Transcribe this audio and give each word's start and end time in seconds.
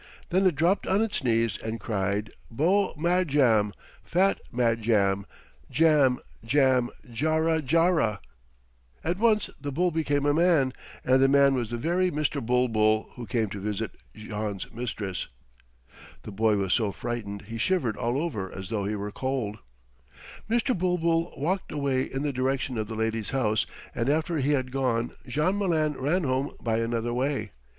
Then 0.29 0.47
it 0.47 0.55
dropped 0.55 0.87
on 0.87 1.03
its 1.03 1.23
knees 1.23 1.59
and 1.59 1.79
cried, 1.79 2.31
"Beau 2.49 2.95
Madjam, 2.97 3.71
fat 4.03 4.41
Madjam, 4.51 5.27
djam, 5.71 6.17
djam, 6.43 6.89
djara, 7.07 7.61
djara!" 7.61 8.17
At 9.03 9.19
once 9.19 9.51
the 9.61 9.71
bull 9.71 9.91
became 9.91 10.25
a 10.25 10.33
man, 10.33 10.73
and 11.05 11.21
the 11.21 11.27
man 11.27 11.53
was 11.53 11.69
the 11.69 11.77
very 11.77 12.09
Mr. 12.09 12.43
Bulbul 12.43 13.11
who 13.13 13.27
came 13.27 13.47
to 13.51 13.59
visit 13.59 13.91
Jean's 14.15 14.71
mistress. 14.73 15.27
The 16.23 16.31
boy 16.31 16.55
was 16.55 16.73
so 16.73 16.91
frightened 16.91 17.43
he 17.43 17.59
shivered 17.59 17.95
all 17.95 18.17
over 18.19 18.51
as 18.51 18.69
though 18.69 18.85
he 18.85 18.95
were 18.95 19.11
cold. 19.11 19.59
Mr. 20.49 20.75
Bulbul 20.75 21.31
walked 21.37 21.71
away 21.71 22.11
in 22.11 22.23
the 22.23 22.33
direction 22.33 22.79
of 22.79 22.87
the 22.87 22.95
lady's 22.95 23.29
house, 23.29 23.67
and 23.93 24.09
after 24.09 24.39
he 24.39 24.53
had 24.53 24.71
gone 24.71 25.11
Jean 25.27 25.59
Malin 25.59 25.93
ran 25.93 26.23
home 26.23 26.55
by 26.59 26.79
another 26.79 27.13
way. 27.13 27.51